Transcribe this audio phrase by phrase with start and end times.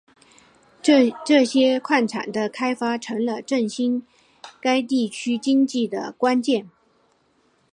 [0.81, 4.01] 这些矿藏的开发成了振兴
[4.59, 6.67] 该地区经济的关键。